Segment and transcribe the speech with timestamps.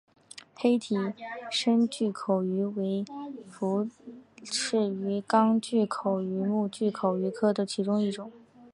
[0.55, 0.95] 黑体
[1.51, 3.05] 深巨口鱼为
[3.51, 3.87] 辐
[4.43, 8.31] 鳍鱼纲巨口鱼目巨口鱼科的其中一种。